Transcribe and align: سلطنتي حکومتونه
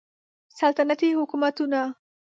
سلطنتي 0.59 1.09
حکومتونه 1.19 1.81